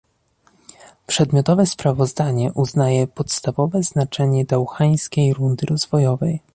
[1.07, 6.39] Przedmiotowe sprawozdanie uznaje podstawowe znaczenie dauhańskiej rundy rozwojowej